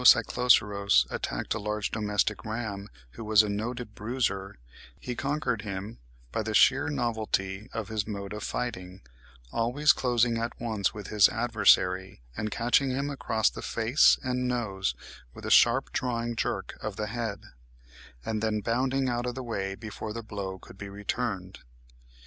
[0.03, 4.57] cycloceros attacked a large domestic ram, who was a noted bruiser,
[4.99, 5.99] he conquered him
[6.31, 9.01] by the sheer novelty of his mode of fighting,
[9.51, 14.95] always closing at once with his adversary, and catching him across the face and nose
[15.35, 17.43] with a sharp drawing jerk of the head,
[18.25, 21.59] and then bounding out of the way before the blow could be returned."